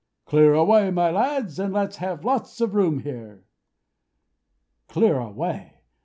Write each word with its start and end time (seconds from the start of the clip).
"Clear 0.25 0.55
away, 0.55 0.89
my 0.89 1.11
lads, 1.11 1.59
and 1.59 1.71
let's 1.75 1.97
have 1.97 2.25
lots 2.25 2.59
of 2.59 2.73
room 2.73 3.01
here!" 3.01 3.45
Clear 4.87 5.19
away! 5.19 5.81